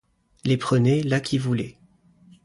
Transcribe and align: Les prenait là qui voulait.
Les 0.45 0.57
prenait 0.57 1.03
là 1.03 1.19
qui 1.19 1.37
voulait. 1.37 1.77